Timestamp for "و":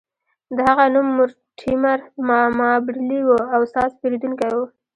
3.25-3.29, 4.55-4.59